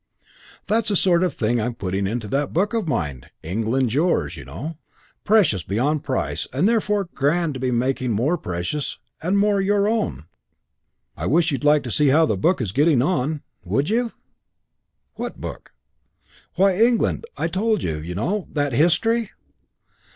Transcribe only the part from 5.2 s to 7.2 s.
Precious beyond price; and therefore